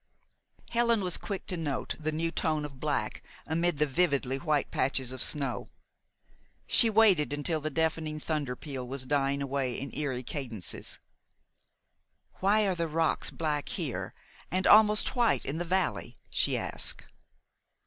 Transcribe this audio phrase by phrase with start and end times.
[0.71, 5.11] Helen was quick to note the new tone of black amid the vividly white patches
[5.11, 5.67] of snow.
[6.65, 10.97] She waited until the deafening thunder peal was dying away in eerie cadences.
[12.39, 14.15] "Why are the rocks black here
[14.49, 17.05] and almost white in the valley?" she asked.